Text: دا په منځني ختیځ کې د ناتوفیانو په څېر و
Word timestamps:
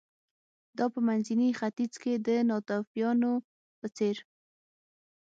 دا 0.77 0.85
په 0.93 0.99
منځني 1.07 1.49
ختیځ 1.59 1.93
کې 2.01 2.13
د 2.27 2.29
ناتوفیانو 2.49 3.31
په 3.79 3.87
څېر 3.97 4.15
و 4.23 4.25